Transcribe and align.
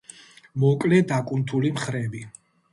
მოკლე 0.63 1.03
დაკუნთული 1.13 1.73
მხრები. 1.79 2.27